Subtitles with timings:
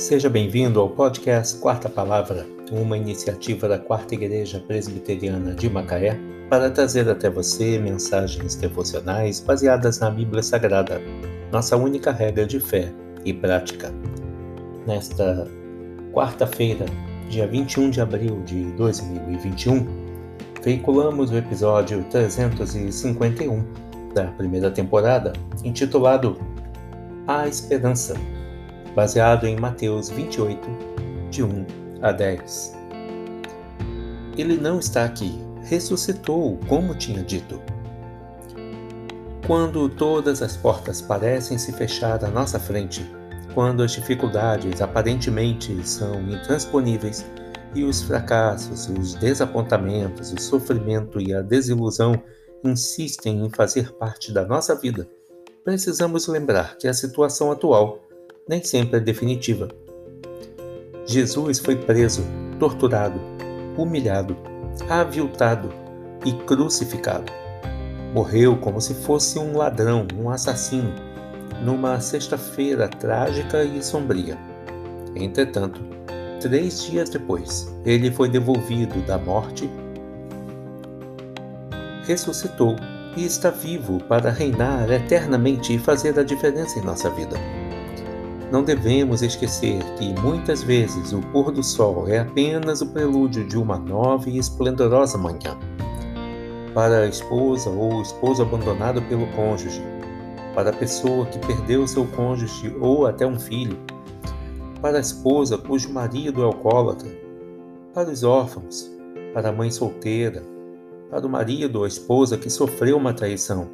[0.00, 6.18] Seja bem-vindo ao podcast Quarta Palavra, uma iniciativa da Quarta Igreja Presbiteriana de Macaé
[6.48, 11.02] para trazer até você mensagens devocionais baseadas na Bíblia Sagrada,
[11.52, 12.90] nossa única regra de fé
[13.26, 13.92] e prática.
[14.86, 15.46] Nesta
[16.14, 16.86] quarta-feira,
[17.28, 19.86] dia 21 de abril de 2021,
[20.62, 23.62] veiculamos o episódio 351
[24.14, 26.40] da primeira temporada, intitulado
[27.26, 28.14] A Esperança
[28.94, 30.68] baseado em Mateus 28,
[31.30, 31.66] de 1
[32.02, 32.76] a 10.
[34.36, 37.60] Ele não está aqui, ressuscitou, como tinha dito.
[39.46, 43.04] Quando todas as portas parecem se fechar à nossa frente,
[43.54, 47.26] quando as dificuldades aparentemente são intransponíveis
[47.74, 52.20] e os fracassos, os desapontamentos, o sofrimento e a desilusão
[52.64, 55.08] insistem em fazer parte da nossa vida,
[55.64, 58.00] precisamos lembrar que a situação atual
[58.50, 59.68] nem sempre é definitiva.
[61.06, 62.24] Jesus foi preso,
[62.58, 63.20] torturado,
[63.78, 64.36] humilhado,
[64.88, 65.72] aviltado
[66.26, 67.32] e crucificado.
[68.12, 70.92] Morreu como se fosse um ladrão, um assassino,
[71.64, 74.36] numa sexta-feira trágica e sombria.
[75.14, 75.80] Entretanto,
[76.40, 79.70] três dias depois, ele foi devolvido da morte,
[82.04, 82.74] ressuscitou
[83.16, 87.36] e está vivo para reinar eternamente e fazer a diferença em nossa vida.
[88.50, 93.56] Não devemos esquecer que muitas vezes o pôr do sol é apenas o prelúdio de
[93.56, 95.56] uma nova e esplendorosa manhã.
[96.74, 99.80] Para a esposa ou o esposo abandonado pelo cônjuge,
[100.52, 103.78] para a pessoa que perdeu seu cônjuge ou até um filho,
[104.82, 107.08] para a esposa cujo marido é alcoólatra,
[107.94, 108.90] para os órfãos,
[109.32, 110.42] para a mãe solteira,
[111.08, 113.68] para o marido ou a esposa que sofreu uma traição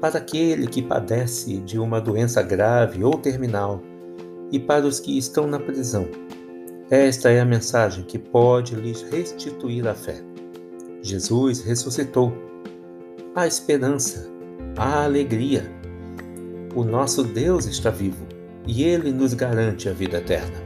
[0.00, 3.82] para aquele que padece de uma doença grave ou terminal
[4.52, 6.08] e para os que estão na prisão.
[6.90, 10.22] Esta é a mensagem que pode lhes restituir a fé.
[11.02, 12.32] Jesus ressuscitou.
[13.34, 14.28] A esperança,
[14.76, 15.70] a alegria.
[16.74, 18.26] O nosso Deus está vivo
[18.66, 20.56] e ele nos garante a vida eterna.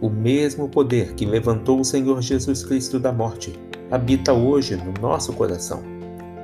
[0.00, 3.52] O mesmo poder que levantou o Senhor Jesus Cristo da morte
[3.90, 5.82] habita hoje no nosso coração,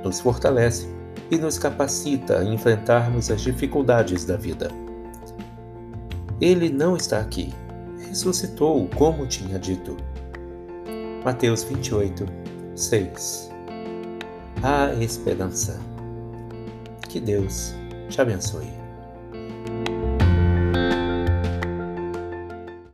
[0.05, 0.96] nos fortalece
[1.31, 4.71] e nos capacita a enfrentarmos as dificuldades da vida.
[6.41, 7.53] Ele não está aqui,
[8.09, 9.97] ressuscitou como tinha dito.
[11.25, 12.27] Mateus 28,
[12.75, 13.51] 6
[14.63, 15.81] A esperança.
[17.09, 17.75] Que Deus
[18.09, 18.86] te abençoe.